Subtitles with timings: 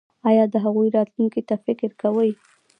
[0.29, 2.31] ایا د هغوی راتلونکي ته فکر کوئ؟